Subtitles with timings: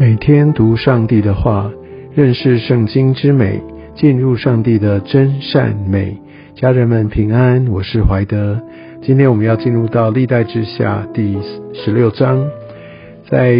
[0.00, 1.70] 每天读上帝的话，
[2.14, 3.60] 认识圣经之美，
[3.94, 6.16] 进入上帝的真善美。
[6.54, 8.58] 家人们平安，我是怀德。
[9.02, 11.36] 今天我们要进入到历代之下第
[11.74, 12.48] 十六章。
[13.28, 13.52] 在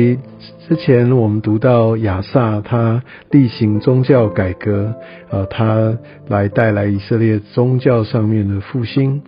[0.67, 4.95] 之前我们读到亚萨他例行宗教改革，
[5.29, 5.95] 呃，他
[6.27, 9.21] 来带来以色列宗教上面的复兴。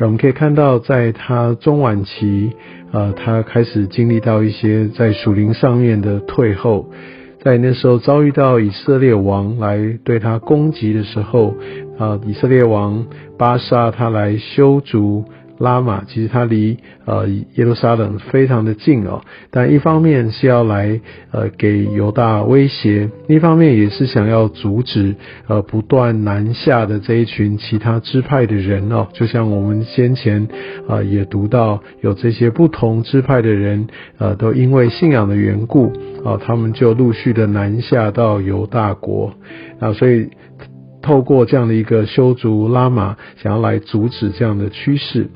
[0.00, 2.52] 我们可以看到，在他中晚期，
[2.92, 6.88] 呃，他开始经历到一些在属灵上面的退后，
[7.42, 11.54] 在那时候遭遇到以色列王来对他攻击的时候，
[11.98, 13.06] 啊，以色列王
[13.36, 15.24] 巴沙他来修筑。
[15.58, 21.00] 拉玛其实它离呃耶路撒冷非常的近哦，但一方面是要来
[21.32, 25.14] 呃给犹大威胁，一方面也是想要阻止
[25.46, 30.48] 呃不断南下的这一群其他支派的人哦，就像我们先前
[30.88, 35.92] 啊也读到有这些不同支派的人呃都因为信仰的缘故
[36.24, 39.32] 啊，他们就陆续的南下到犹大国。
[39.80, 40.28] 啊，所以
[41.00, 45.28] 透过这样的一个修筑拉玛，想要来阻止这样的趋势。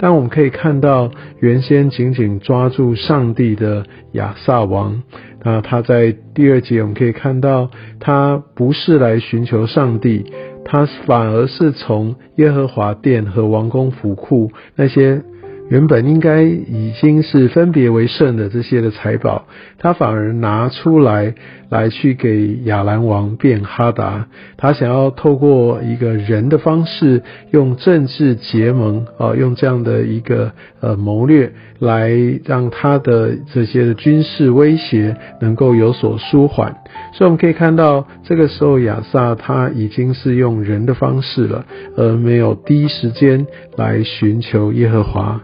[0.00, 5.02] 但我们可以看到，原先紧紧抓住上帝的亚萨王，
[5.44, 7.70] 那他在第二节我们可以看到，
[8.00, 10.24] 他不是来寻求上帝，
[10.64, 15.22] 他反而是从耶和华殿和王宫府库那些。
[15.68, 19.46] 原本应该已经是分别为圣的这些的财宝，
[19.78, 21.32] 他反而拿出来
[21.70, 24.26] 来去给亚兰王变哈达，
[24.58, 32.10] 他想要透过一个人的方式，用政治结盟啊，用这样的一个呃谋略，来
[32.44, 36.76] 让他的这些的军事威胁能够有所舒缓。
[37.14, 41.64] 所以我们可以看到，这个时候亚萨他已经是用人的方式了，
[41.96, 45.40] 而没有第一时间来寻求耶和华。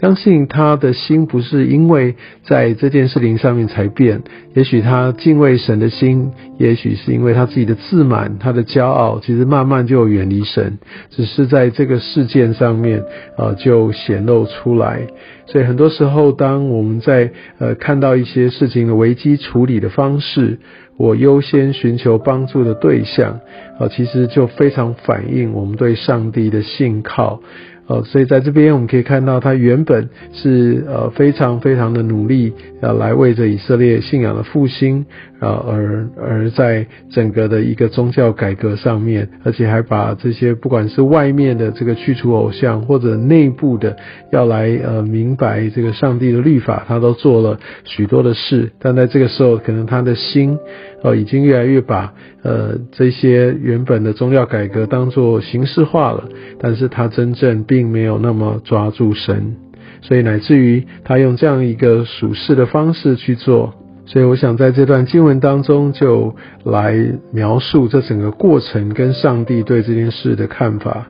[0.00, 4.22] 相信他的心不是因为在这件事情上面才变，
[4.54, 10.78] 也许他敬畏神的心，也许是因为他自己的自满、他的骄傲，其实慢慢就远离神，
[11.10, 13.04] 只是在这个事件上面，
[13.38, 15.06] 呃，就显露出来。
[15.46, 20.58] 所以很多时候，当我们在呃看到一些事情的危机处理的方式，
[20.96, 23.40] 我优先寻求帮助的对象，
[23.78, 27.40] 啊，其实就非常反映我们对上帝的信靠。
[27.86, 32.52] 呃，所以在这边我们可以看到，他原本是呃非常非常的努力，
[32.82, 35.04] 要来为着以色列信仰的复兴，
[35.40, 43.96] 呃而而在整个的一个宗教改革上面，而且还把这些不管是外面的这个去除偶像，或者内部的
[44.32, 48.70] 要来呃明白这个上帝的律法，他都做了许多的事。
[48.78, 50.58] 但在这个时候，可能他的心
[51.04, 56.24] 呃已经越来越把呃这些原本的宗教改革当做形式化了，
[56.58, 57.44] 但是他真正。
[57.74, 59.56] 并没有那么抓住神，
[60.00, 63.74] 所以乃至于他用这样一个属世的方式去做。
[64.06, 66.34] 所以我想在这段经文当中，就
[66.64, 66.94] 来
[67.32, 71.08] 描述这整个过程跟上帝对这件事的看法。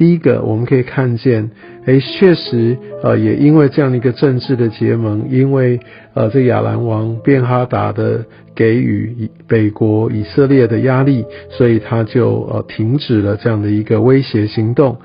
[0.00, 1.50] 第一个，我们可以看见，
[1.84, 5.78] 哎，确实，呃，也因为这样的一个政治的结盟，因为
[6.14, 8.24] 呃，这亚兰王便哈达的
[8.54, 14.96] 给予北国以色列的压力，所以他就呃停止了这样的一个威胁行动。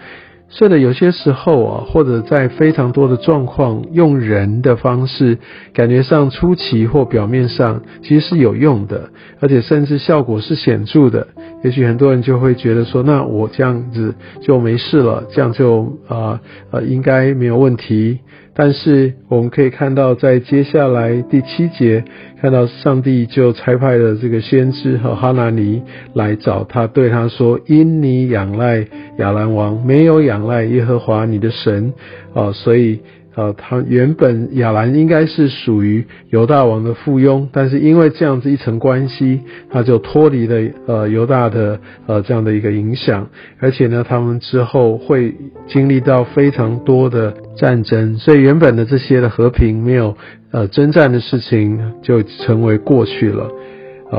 [0.48, 5.40] 是的，有些时候啊，或者在非常多的状况，用人的方式，
[5.74, 9.10] 感觉上出奇或表面上其实是有用的，
[9.42, 11.28] 而且甚至效果是显著的。
[11.66, 16.40] 也许很多人就会觉得说，那我这样子就没事了，这样就啊
[16.70, 18.20] 呃应该没有问题。
[18.54, 22.06] 但是我们可以看到，在接下来第七节，
[22.40, 25.82] 看到上帝就差派了这个先知和哈拿尼
[26.14, 28.86] 来找他，对他说：“因你仰赖
[29.18, 31.92] 亚兰王，没有仰赖耶和华你的神，
[32.36, 33.00] 啊，所以。”
[33.36, 43.28] 呃，他原本亚兰应该是属于犹大王的附庸，但是因为这样子一层关系，他就脱离了呃犹大的呃这样的一个影响，
[43.60, 45.36] 而且呢，他们之后会
[45.68, 50.16] 经历到非常多的战争，所以原本的这些的和平没有
[50.52, 53.52] 呃征战的事情就成为过去了。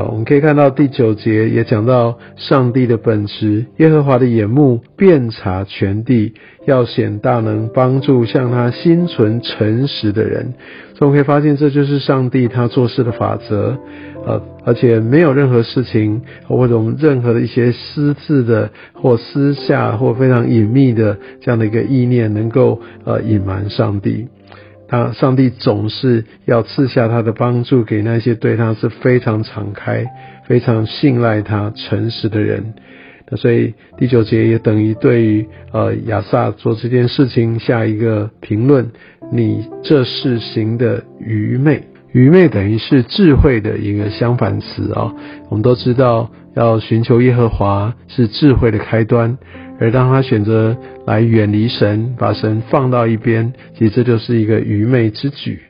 [0.03, 6.33] 我们可以看到第九节也讲到上帝的本质，耶和华的眼目遍察全地，
[6.65, 10.53] 要显大能，帮助向他心存诚实的人。
[10.95, 13.77] 所以我们可以发现，这就是上帝他做事的法则。
[14.25, 24.27] 呃，而且没有任何事情或者我们任何的一些私自的或私下或非常隐秘的这样的一个意念，能够呃隐瞒上帝。
[24.87, 30.05] 他上帝总是要赐下他的帮助给那些对他是非常敞开、
[30.47, 32.73] 非常信赖他、诚实的人。
[33.29, 38.89] 那所以第九节也等于对于呃亚萨做这件事情下一个评论：
[39.33, 41.83] 你这事行的愚昧。
[42.13, 45.13] 愚昧等于是智慧的一个相反词啊。
[45.49, 49.37] 我们都知道，要寻求耶和华是智慧的开端，
[49.79, 50.75] 而当他选择
[51.05, 55.61] 来远离神，把神放到一边，其实这就是一个愚昧之举。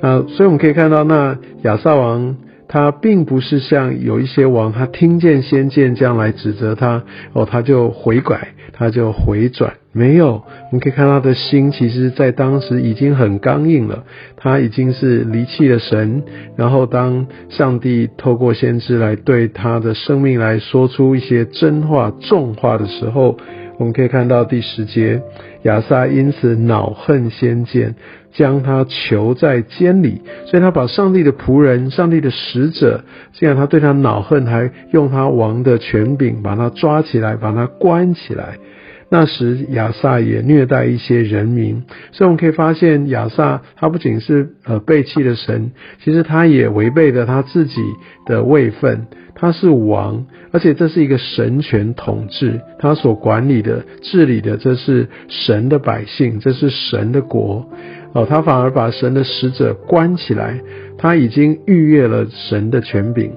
[0.00, 2.36] 那所以我们可以看到，那亚萨王。
[2.68, 9.74] 他并不是像有一些王，他听见先见这样来指责他，哦，他就悔改，他就回转。
[9.92, 14.04] 没有，我们可以看他的心，其实在当时已经很刚硬了，
[14.36, 16.22] 他已经是离弃了神。
[16.56, 23.38] 然后当上帝透过先知来对他的生命来说出一些真话、重话的时候，
[23.78, 25.22] 我们可以看到第十节，
[25.62, 27.94] 亚撒因此恼恨先见。
[28.36, 33.02] 将他囚在监里，所以他把上帝的仆人、上帝的使者，
[33.32, 38.58] 这样他对他恼恨，还用他王的权柄把他抓起来，把他关起来。
[39.08, 45.70] 那时亚萨也虐待一些人民，所以我们可以发现亚萨他不仅是呃背弃了神，
[46.02, 47.80] 其实他也违背了他自己
[48.26, 49.06] 的位分。
[49.38, 57.68] 他是王，而且这是一个神权统治，他所管理的、治理的，这是神的百姓，这是神的国。
[58.14, 60.58] 哦，他反而把神的使者关起来，
[60.96, 63.32] 他已经逾越了神的权柄。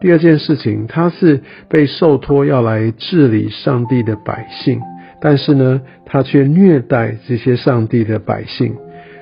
[0.00, 4.78] 第二件事情，他是被受托要来治理上帝的百姓，
[5.20, 8.74] 但是呢，他却虐待这些上帝的百姓，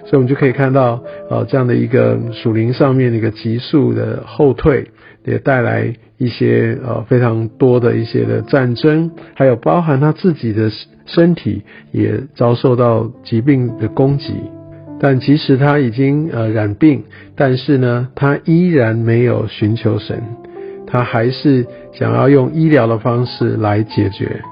[0.04, 4.86] 所以我们就可以看到，呃，这样的一个属灵上面的一个急速的后退，
[5.24, 10.70] 也带来一些呃非常多的一些的战争，还有包含他自己的
[11.06, 11.62] 身体
[11.92, 14.34] 也遭受到疾病的攻击。
[15.00, 17.04] 但即使他已经呃染病，
[17.36, 20.20] 但是呢，他依然没有寻求神，
[20.86, 24.42] 他还是想要用医疗的方式来解决。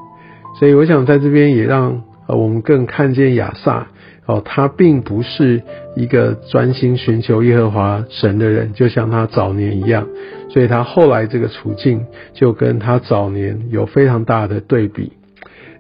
[0.58, 3.88] 所以我想在这边也让呃我们更看见亚萨
[4.26, 5.62] 哦，他并不是
[5.94, 10.06] 一个专心寻求耶和华神的人，就像他早年一样。
[10.50, 15.12] 所以他后来这个处境就跟他早年有非常大的对比。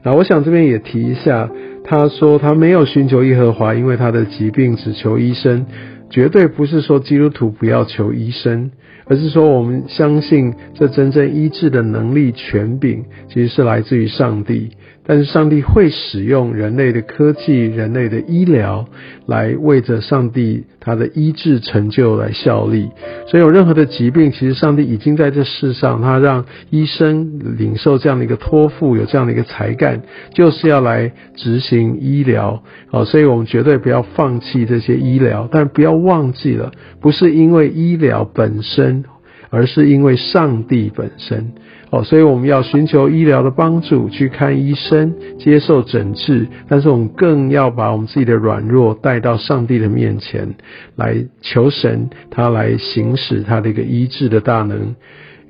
[0.02, 1.50] 那我想这边也提一下。
[1.88, 5.66] 他说他没有寻求耶和华，因为他的疾病只求医生，
[6.10, 8.72] 绝对不是说基督徒不要求医生，
[9.04, 14.70] 而是说我们相信这真正医治的能力权柄，其实是来自于上帝。
[15.06, 18.86] 但是上帝会使用人类的科技、人类的医疗，
[19.26, 22.88] 来为着上帝他的医治成就来效力。
[23.28, 30.02] 所以有任何的疾病，其实上帝已经在这世上，他让医生领受这样的一个托付，有这样的一个才干，
[30.34, 32.62] 就是要来执行医疗。
[32.90, 39.04] 哦，所以我们绝对不要放弃这些医疗，但不要忘记了，不是因为医疗本身。
[39.50, 41.52] 而是因为上帝本身
[41.90, 46.48] 哦，所以我们要寻求医疗的帮助，去看医生，接受诊治。
[46.68, 50.56] 但是我们更要把我们自己的软弱带到上帝的面前，
[50.96, 54.96] 来求神，他来行使他的一个医治的大能。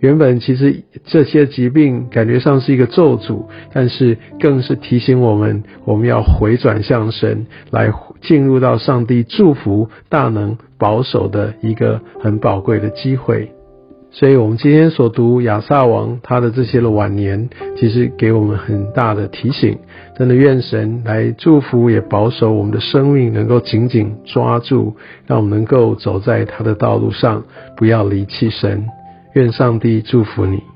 [0.00, 7.90] 原本其实这些疾病感觉上是一个咒诅，但是更是提醒我们，我们要回转向神，来
[8.20, 13.55] 进入到上帝祝福、大能、保守的一个很宝贵的机会。
[14.10, 19.78] 所以，我们今天所读亚萨王他的这些的晚年，其实给我们很大的提醒。
[20.16, 24.96] 真的，愿神来祝福，也保守我们的生命，能够紧紧抓住，
[25.26, 27.44] 让我们能够走在他的道路上，
[27.76, 28.86] 不要离弃神。
[29.34, 30.75] 愿上帝祝福你。